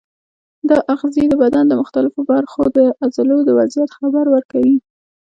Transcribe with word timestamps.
دا 0.69 0.77
آخذې 0.93 1.23
د 1.27 1.33
بدن 1.43 1.65
د 1.67 1.73
مختلفو 1.81 2.19
برخو 2.31 2.63
د 2.77 2.79
عضلو 3.01 3.37
د 3.45 3.49
وضعیت 3.59 3.89
خبر 3.97 4.25
ورکوي. 4.35 4.77